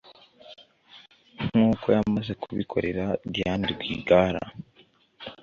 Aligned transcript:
nk’uko 1.47 1.85
yamaze 1.95 2.31
kubikorera 2.41 3.05
Diane 3.33 3.65
Rwigara 3.73 4.43